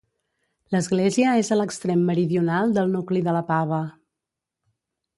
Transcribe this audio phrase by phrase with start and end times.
[0.75, 3.83] L'església és a l'extrem meridional del nucli de la Pava.